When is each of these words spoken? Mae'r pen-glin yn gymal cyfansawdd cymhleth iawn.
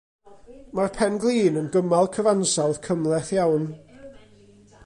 Mae'r 0.79 0.89
pen-glin 0.95 1.59
yn 1.61 1.69
gymal 1.77 2.11
cyfansawdd 2.17 2.83
cymhleth 2.89 3.33
iawn. 3.41 3.73